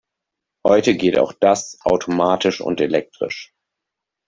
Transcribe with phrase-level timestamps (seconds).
[0.65, 3.53] Heute geht auch das automatisch und elektrisch.